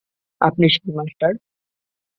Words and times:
আপনি 0.41 0.65
সেই 0.69 0.91
মাস্টার। 0.97 1.33